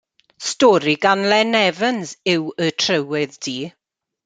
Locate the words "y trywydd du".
2.69-3.57